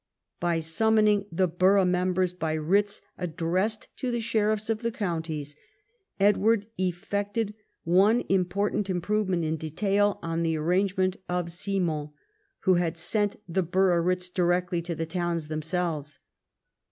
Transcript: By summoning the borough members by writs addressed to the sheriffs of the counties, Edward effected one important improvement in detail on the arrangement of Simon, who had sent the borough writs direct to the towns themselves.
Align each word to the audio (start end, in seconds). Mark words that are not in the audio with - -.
By 0.39 0.61
summoning 0.61 1.27
the 1.31 1.47
borough 1.47 1.85
members 1.85 2.33
by 2.33 2.53
writs 2.57 3.03
addressed 3.19 3.87
to 3.97 4.09
the 4.09 4.19
sheriffs 4.19 4.67
of 4.67 4.81
the 4.81 4.89
counties, 4.91 5.55
Edward 6.19 6.65
effected 6.79 7.53
one 7.83 8.23
important 8.27 8.89
improvement 8.89 9.43
in 9.45 9.57
detail 9.57 10.17
on 10.23 10.41
the 10.41 10.57
arrangement 10.57 11.17
of 11.29 11.51
Simon, 11.51 12.09
who 12.61 12.73
had 12.73 12.97
sent 12.97 13.35
the 13.47 13.61
borough 13.61 14.01
writs 14.01 14.27
direct 14.27 14.73
to 14.85 14.95
the 14.95 15.05
towns 15.05 15.49
themselves. 15.49 16.17